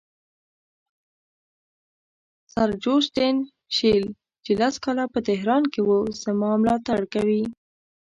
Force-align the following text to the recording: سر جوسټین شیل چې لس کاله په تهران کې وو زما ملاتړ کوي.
سر 2.53 2.69
جوسټین 2.83 3.35
شیل 3.75 4.05
چې 4.43 4.51
لس 4.59 4.75
کاله 4.83 5.05
په 5.13 5.19
تهران 5.27 5.63
کې 5.73 5.81
وو 5.87 5.99
زما 6.23 6.51
ملاتړ 6.61 7.01
کوي. 7.13 7.43